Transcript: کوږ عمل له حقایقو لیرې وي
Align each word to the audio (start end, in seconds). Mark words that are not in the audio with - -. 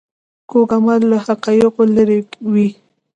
کوږ 0.49 0.69
عمل 0.77 1.01
له 1.11 1.17
حقایقو 1.25 1.81
لیرې 1.95 2.19
وي 2.51 2.67